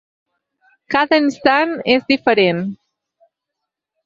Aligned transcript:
Cada 0.95 1.19
instant 1.23 1.75
és 1.97 2.09
diferent. 2.13 2.65